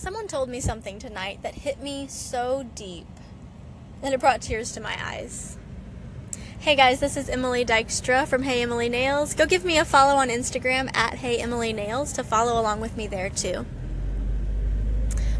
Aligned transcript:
Someone 0.00 0.28
told 0.28 0.48
me 0.48 0.60
something 0.60 0.98
tonight 0.98 1.40
that 1.42 1.56
hit 1.56 1.82
me 1.82 2.06
so 2.08 2.64
deep 2.74 3.06
that 4.00 4.14
it 4.14 4.18
brought 4.18 4.40
tears 4.40 4.72
to 4.72 4.80
my 4.80 4.96
eyes. 4.98 5.58
Hey 6.58 6.74
guys, 6.74 7.00
this 7.00 7.18
is 7.18 7.28
Emily 7.28 7.66
Dykstra 7.66 8.26
from 8.26 8.42
Hey 8.42 8.62
Emily 8.62 8.88
Nails. 8.88 9.34
Go 9.34 9.44
give 9.44 9.62
me 9.62 9.76
a 9.76 9.84
follow 9.84 10.14
on 10.14 10.30
Instagram 10.30 10.88
at 10.96 11.16
Hey 11.16 11.38
Emily 11.38 11.74
Nails 11.74 12.14
to 12.14 12.24
follow 12.24 12.58
along 12.58 12.80
with 12.80 12.96
me 12.96 13.08
there 13.08 13.28
too. 13.28 13.66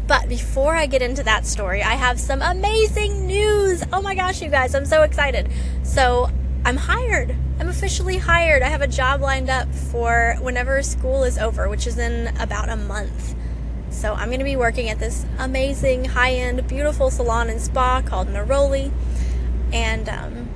But 0.05 0.29
before 0.29 0.75
I 0.75 0.85
get 0.85 1.01
into 1.01 1.23
that 1.23 1.47
story, 1.47 1.81
I 1.81 1.95
have 1.95 2.19
some 2.19 2.43
amazing 2.43 3.25
news. 3.25 3.83
Oh 3.91 4.03
my 4.03 4.13
gosh, 4.13 4.43
you 4.43 4.49
guys, 4.49 4.75
I'm 4.75 4.85
so 4.85 5.01
excited. 5.01 5.49
So, 5.81 6.29
I'm 6.65 6.77
hired. 6.77 7.35
I'm 7.59 7.67
officially 7.67 8.19
hired. 8.19 8.61
I 8.61 8.67
have 8.67 8.83
a 8.83 8.87
job 8.87 9.21
lined 9.21 9.49
up 9.49 9.73
for 9.73 10.35
whenever 10.39 10.83
school 10.83 11.23
is 11.23 11.39
over, 11.39 11.67
which 11.67 11.87
is 11.87 11.97
in 11.97 12.27
about 12.37 12.69
a 12.69 12.75
month. 12.75 13.33
So 13.91 14.13
I'm 14.13 14.29
going 14.29 14.39
to 14.39 14.45
be 14.45 14.55
working 14.55 14.89
at 14.89 14.99
this 14.99 15.25
amazing, 15.37 16.05
high 16.05 16.31
end, 16.31 16.65
beautiful 16.67 17.11
salon 17.11 17.49
and 17.49 17.61
spa 17.61 18.01
called 18.01 18.27
Neroli. 18.29 18.91
And 19.71 20.09
um, 20.09 20.49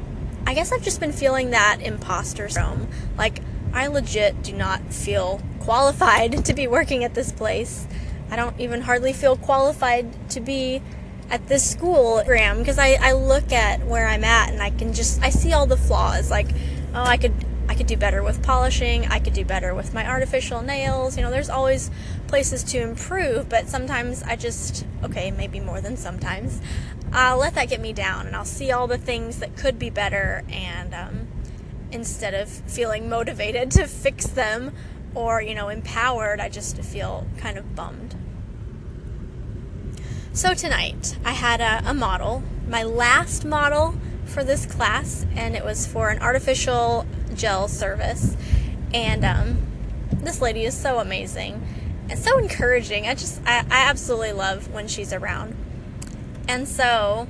I 0.47 0.53
guess 0.53 0.71
I've 0.71 0.81
just 0.81 0.99
been 0.99 1.11
feeling 1.11 1.51
that 1.51 1.79
imposter 1.81 2.49
syndrome. 2.49 2.89
Like, 3.17 3.41
I 3.73 3.87
legit 3.87 4.41
do 4.41 4.53
not 4.53 4.93
feel 4.93 5.41
qualified 5.59 6.45
to 6.45 6.53
be 6.53 6.65
working 6.67 7.03
at 7.03 7.13
this 7.13 7.31
place. 7.31 7.87
I 8.31 8.35
don't 8.35 8.59
even 8.59 8.81
hardly 8.81 9.13
feel 9.13 9.35
qualified 9.35 10.29
to 10.31 10.39
be 10.39 10.81
at 11.29 11.47
this 11.47 11.69
school 11.69 12.23
Graham 12.25 12.59
because 12.59 12.79
I, 12.79 12.97
I 13.01 13.13
look 13.13 13.51
at 13.51 13.85
where 13.85 14.07
I'm 14.07 14.23
at 14.23 14.49
and 14.49 14.61
I 14.61 14.69
can 14.69 14.93
just 14.93 15.21
I 15.23 15.29
see 15.29 15.53
all 15.53 15.65
the 15.65 15.77
flaws 15.77 16.29
like 16.29 16.47
oh 16.93 17.03
I 17.03 17.17
could 17.17 17.33
I 17.67 17.75
could 17.75 17.87
do 17.87 17.97
better 17.97 18.23
with 18.23 18.43
polishing. 18.43 19.05
I 19.07 19.19
could 19.19 19.33
do 19.33 19.43
better 19.43 19.73
with 19.73 19.93
my 19.93 20.07
artificial 20.07 20.61
nails. 20.61 21.17
You 21.17 21.23
know, 21.23 21.31
there's 21.31 21.49
always 21.49 21.89
places 22.27 22.63
to 22.65 22.79
improve, 22.79 23.49
but 23.49 23.67
sometimes 23.67 24.23
I 24.23 24.35
just, 24.35 24.85
okay, 25.03 25.31
maybe 25.31 25.59
more 25.59 25.81
than 25.81 25.97
sometimes, 25.97 26.61
I'll 27.11 27.37
let 27.37 27.55
that 27.55 27.69
get 27.69 27.81
me 27.81 27.93
down 27.93 28.27
and 28.27 28.35
I'll 28.35 28.45
see 28.45 28.71
all 28.71 28.87
the 28.87 28.97
things 28.97 29.39
that 29.39 29.55
could 29.55 29.79
be 29.79 29.89
better 29.89 30.43
and 30.49 30.93
um, 30.93 31.27
instead 31.91 32.33
of 32.33 32.49
feeling 32.49 33.09
motivated 33.09 33.71
to 33.71 33.87
fix 33.87 34.27
them 34.27 34.73
or, 35.13 35.41
you 35.41 35.55
know, 35.55 35.69
empowered, 35.69 36.39
I 36.39 36.49
just 36.49 36.77
feel 36.77 37.25
kind 37.37 37.57
of 37.57 37.75
bummed. 37.75 38.15
So 40.33 40.53
tonight, 40.53 41.17
I 41.23 41.31
had 41.31 41.61
a, 41.61 41.89
a 41.89 41.93
model, 41.93 42.43
my 42.67 42.83
last 42.83 43.45
model 43.45 43.95
for 44.25 44.43
this 44.43 44.65
class, 44.65 45.25
and 45.33 45.55
it 45.55 45.63
was 45.63 45.87
for 45.87 46.09
an 46.09 46.21
artificial 46.21 47.05
gel 47.35 47.67
service. 47.67 48.35
And 48.93 49.25
um, 49.25 49.65
this 50.11 50.41
lady 50.41 50.65
is 50.65 50.77
so 50.77 50.99
amazing 50.99 51.65
and 52.09 52.17
so 52.17 52.37
encouraging. 52.37 53.07
I 53.07 53.15
just, 53.15 53.41
I, 53.45 53.59
I 53.69 53.89
absolutely 53.89 54.33
love 54.33 54.71
when 54.71 54.87
she's 54.87 55.11
around. 55.13 55.55
And 56.47 56.67
so 56.67 57.27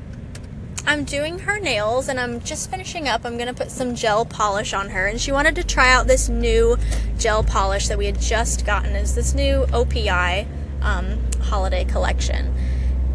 I'm 0.86 1.04
doing 1.04 1.40
her 1.40 1.60
nails 1.60 2.08
and 2.08 2.20
I'm 2.20 2.42
just 2.42 2.70
finishing 2.70 3.08
up. 3.08 3.26
I'm 3.26 3.38
going 3.38 3.48
to 3.48 3.54
put 3.54 3.72
some 3.72 3.96
gel 3.96 4.26
polish 4.26 4.74
on 4.74 4.90
her. 4.90 5.08
And 5.08 5.20
she 5.20 5.32
wanted 5.32 5.56
to 5.56 5.64
try 5.64 5.92
out 5.92 6.08
this 6.08 6.30
new 6.30 6.78
gel 7.18 7.44
polish 7.44 7.88
that 7.88 7.98
we 7.98 8.06
had 8.06 8.20
just 8.20 8.66
gotten. 8.66 8.96
Is 8.96 9.16
this 9.16 9.34
new 9.34 9.66
OPI 9.68 10.48
um, 10.86 11.20
holiday 11.42 11.84
collection. 11.84 12.54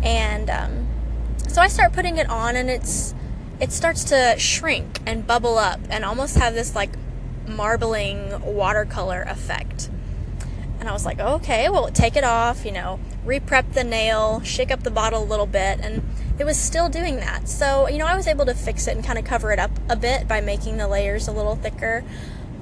And 0.02 0.50
um, 0.50 0.88
so 1.48 1.62
I 1.62 1.68
start 1.68 1.92
putting 1.92 2.18
it 2.18 2.28
on 2.28 2.56
and 2.56 2.68
it's 2.68 3.14
it 3.60 3.72
starts 3.72 4.04
to 4.04 4.34
shrink 4.38 5.00
and 5.06 5.26
bubble 5.26 5.58
up 5.58 5.80
and 5.90 6.04
almost 6.04 6.36
have 6.36 6.54
this 6.54 6.74
like 6.74 6.90
marbling 7.46 8.40
watercolor 8.42 9.22
effect. 9.22 9.90
And 10.78 10.88
I 10.88 10.92
was 10.92 11.04
like, 11.04 11.20
okay, 11.20 11.68
well, 11.68 11.88
take 11.88 12.16
it 12.16 12.24
off, 12.24 12.64
you 12.64 12.72
know, 12.72 12.98
reprep 13.26 13.74
the 13.74 13.84
nail, 13.84 14.40
shake 14.40 14.70
up 14.70 14.82
the 14.82 14.90
bottle 14.90 15.22
a 15.22 15.24
little 15.24 15.46
bit, 15.46 15.78
and 15.80 16.02
it 16.38 16.44
was 16.44 16.56
still 16.56 16.88
doing 16.88 17.16
that. 17.16 17.48
So, 17.48 17.86
you 17.86 17.98
know, 17.98 18.06
I 18.06 18.16
was 18.16 18.26
able 18.26 18.46
to 18.46 18.54
fix 18.54 18.88
it 18.88 18.96
and 18.96 19.04
kind 19.04 19.18
of 19.18 19.26
cover 19.26 19.52
it 19.52 19.58
up 19.58 19.70
a 19.90 19.96
bit 19.96 20.26
by 20.26 20.40
making 20.40 20.78
the 20.78 20.88
layers 20.88 21.28
a 21.28 21.32
little 21.32 21.54
thicker. 21.54 22.02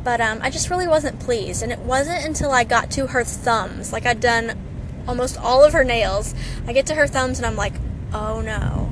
But 0.03 0.21
um, 0.21 0.41
I 0.43 0.51
just 0.51 0.69
really 0.69 0.89
wasn't 0.89 1.21
pleased. 1.21 1.63
And 1.63 1.71
it 1.71 1.79
wasn't 1.79 2.25
until 2.25 2.51
I 2.51 2.65
got 2.65 2.91
to 2.93 3.09
her 3.09 3.23
thumbs, 3.23 3.93
like 3.93 4.05
I'd 4.05 4.21
done 4.21 4.59
almost 5.07 5.39
all 5.39 5.65
of 5.65 5.73
her 5.73 5.85
nails, 5.85 6.35
I 6.67 6.73
get 6.73 6.87
to 6.87 6.97
her 6.97 7.07
thumbs 7.07 7.39
and 7.39 7.47
I'm 7.47 7.57
like, 7.57 7.75
oh 8.13 8.41
no. 8.41 8.88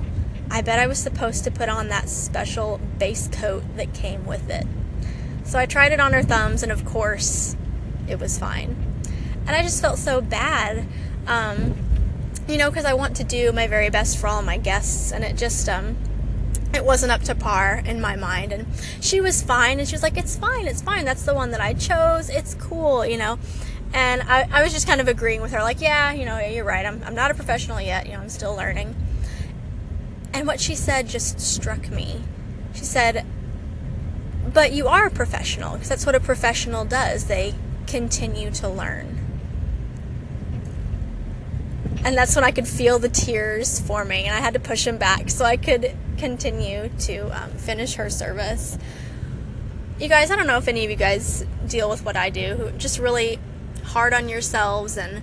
I 0.51 0.63
bet 0.63 0.79
I 0.79 0.87
was 0.87 0.99
supposed 0.99 1.45
to 1.45 1.51
put 1.51 1.69
on 1.69 1.89
that 1.89 2.09
special 2.09 2.81
base 2.99 3.29
coat 3.29 3.65
that 3.77 3.93
came 3.93 4.27
with 4.27 4.49
it. 4.49 4.67
So 5.45 5.59
I 5.59 5.67
tried 5.67 5.93
it 5.93 6.01
on 6.01 6.13
her 6.13 6.23
thumbs, 6.23 6.63
and 6.63 6.73
of 6.73 6.85
course, 6.85 7.57
it 8.09 8.19
was 8.19 8.39
fine. 8.39 8.77
And 9.47 9.51
I 9.51 9.63
just 9.63 9.81
felt 9.81 9.99
so 9.99 10.21
bad, 10.21 10.87
um, 11.27 11.75
you 12.49 12.59
know, 12.59 12.71
because 12.71 12.85
I 12.85 12.95
want 12.95 13.17
to 13.17 13.25
do 13.25 13.53
my 13.53 13.67
very 13.67 13.91
best 13.91 14.19
for 14.19 14.27
all 14.27 14.43
my 14.43 14.57
guests, 14.57 15.13
and 15.13 15.23
it 15.25 15.37
just, 15.37 15.69
um, 15.69 15.97
it 16.75 16.85
wasn't 16.85 17.13
up 17.13 17.23
to 17.23 17.35
par 17.35 17.83
in 17.85 18.01
my 18.01 18.17
mind. 18.17 18.53
And 18.53 18.67
she 19.01 19.21
was 19.21 19.43
fine, 19.43 19.79
and 19.79 19.89
she 19.89 19.95
was 19.95 20.03
like, 20.03 20.17
"It's 20.17 20.37
fine, 20.37 20.67
it's 20.67 20.83
fine. 20.83 21.05
That's 21.05 21.23
the 21.23 21.35
one 21.35 21.53
that 21.53 21.61
I 21.61 21.75
chose. 21.75 22.29
It's 22.29 22.55
cool, 22.55 23.07
you 23.07 23.17
know." 23.17 23.39
And 23.93 24.23
I, 24.23 24.49
I 24.51 24.63
was 24.63 24.73
just 24.73 24.87
kind 24.87 25.01
of 25.01 25.09
agreeing 25.09 25.43
with 25.43 25.53
her, 25.53 25.61
like, 25.61 25.81
"Yeah, 25.81 26.13
you 26.13 26.25
know, 26.25 26.39
you're 26.39 26.65
right. 26.65 26.85
I'm, 26.85 27.03
I'm 27.05 27.15
not 27.15 27.31
a 27.31 27.35
professional 27.35 27.81
yet. 27.81 28.07
You 28.07 28.13
know, 28.13 28.21
I'm 28.21 28.29
still 28.29 28.55
learning." 28.57 28.95
And 30.37 30.47
what 30.47 30.61
she 30.61 30.75
said 30.75 31.09
just 31.09 31.41
struck 31.41 31.89
me. 31.89 32.21
She 32.75 32.85
said, 32.85 33.25
But 34.53 34.75
you 34.75 34.87
are 34.87 35.07
a 35.07 35.11
professional, 35.11 35.73
because 35.73 35.89
that's 35.89 36.05
what 36.05 36.15
a 36.15 36.21
professional 36.21 36.85
does. 36.85 37.25
They 37.25 37.55
continue 37.87 38.51
to 38.51 38.69
learn. 38.69 39.19
And 42.05 42.19
that's 42.19 42.37
when 42.37 42.45
I 42.45 42.51
could 42.51 42.69
feel 42.69 42.99
the 42.99 43.09
tears 43.09 43.81
forming, 43.81 44.27
and 44.27 44.37
I 44.37 44.41
had 44.41 44.53
to 44.53 44.61
push 44.61 44.85
them 44.85 44.99
back 44.99 45.31
so 45.31 45.47
I 45.47 45.57
could 45.57 45.97
continue 46.19 46.91
to 46.99 47.43
um, 47.43 47.53
finish 47.53 47.95
her 47.95 48.11
service. 48.11 48.77
You 49.99 50.09
guys, 50.11 50.31
I 50.31 50.37
don't 50.37 50.47
know 50.47 50.59
if 50.59 50.69
any 50.69 50.85
of 50.85 50.91
you 50.91 50.97
guys 50.97 51.47
deal 51.67 51.89
with 51.89 52.05
what 52.05 52.15
I 52.15 52.29
do, 52.29 52.75
just 52.77 52.99
really 52.99 53.39
hard 53.85 54.13
on 54.13 54.29
yourselves 54.29 54.99
and 54.99 55.23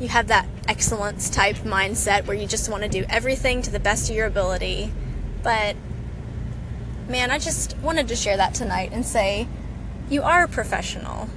you 0.00 0.08
have 0.08 0.28
that 0.28 0.46
excellence 0.68 1.30
type 1.30 1.56
mindset 1.56 2.26
where 2.26 2.36
you 2.36 2.46
just 2.46 2.68
want 2.68 2.82
to 2.82 2.88
do 2.88 3.04
everything 3.08 3.62
to 3.62 3.70
the 3.70 3.80
best 3.80 4.10
of 4.10 4.16
your 4.16 4.26
ability. 4.26 4.92
But 5.42 5.76
man, 7.08 7.30
I 7.30 7.38
just 7.38 7.76
wanted 7.78 8.08
to 8.08 8.16
share 8.16 8.36
that 8.36 8.54
tonight 8.54 8.90
and 8.92 9.06
say 9.06 9.48
you 10.10 10.22
are 10.22 10.44
a 10.44 10.48
professional. 10.48 11.28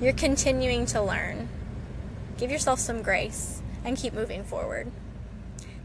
You're 0.00 0.12
continuing 0.12 0.86
to 0.86 1.02
learn. 1.02 1.48
Give 2.38 2.50
yourself 2.50 2.78
some 2.78 3.02
grace 3.02 3.62
and 3.84 3.96
keep 3.96 4.14
moving 4.14 4.44
forward. 4.44 4.90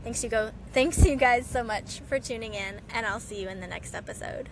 Thanks 0.04 0.24
you 0.24 0.30
go 0.30 0.52
thanks 0.74 1.04
you 1.06 1.16
guys 1.16 1.48
so 1.48 1.64
much 1.64 2.02
for 2.02 2.20
tuning 2.20 2.54
in 2.54 2.82
and 2.94 3.06
I'll 3.06 3.20
see 3.20 3.42
you 3.42 3.50
in 3.50 3.60
the 3.62 3.68
next 3.68 3.96
episode. 3.96 4.50